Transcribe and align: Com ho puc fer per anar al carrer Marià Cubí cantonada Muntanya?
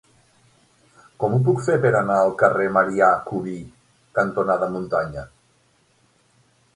Com 1.23 1.35
ho 1.35 1.39
puc 1.49 1.59
fer 1.65 1.75
per 1.83 1.91
anar 1.99 2.15
al 2.21 2.33
carrer 2.39 2.65
Marià 2.77 3.09
Cubí 3.27 3.53
cantonada 4.21 4.71
Muntanya? 4.77 5.27